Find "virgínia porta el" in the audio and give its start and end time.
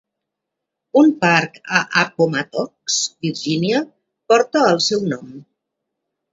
3.29-4.85